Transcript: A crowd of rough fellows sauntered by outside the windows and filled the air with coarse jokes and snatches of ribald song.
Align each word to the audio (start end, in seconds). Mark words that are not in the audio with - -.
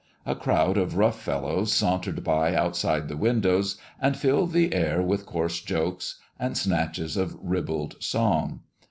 A 0.25 0.33
crowd 0.35 0.77
of 0.77 0.97
rough 0.97 1.21
fellows 1.21 1.71
sauntered 1.71 2.23
by 2.23 2.55
outside 2.55 3.07
the 3.07 3.15
windows 3.15 3.77
and 4.01 4.17
filled 4.17 4.51
the 4.51 4.73
air 4.73 4.99
with 4.99 5.27
coarse 5.27 5.61
jokes 5.61 6.15
and 6.39 6.57
snatches 6.57 7.15
of 7.17 7.37
ribald 7.43 7.97
song. 8.01 8.61